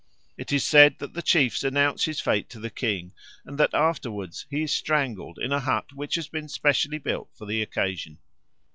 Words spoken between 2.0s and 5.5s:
his fate to the king, and that afterwards he is strangled